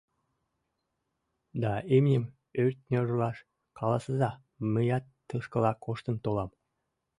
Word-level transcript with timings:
Да 1.61 1.73
имньым 1.95 2.25
ӧртньӧрлаш 2.63 3.37
каласыза— 3.77 4.31
мыят 4.73 5.05
тушкыла 5.27 5.71
коштын 5.85 6.15
толам. 6.23 6.49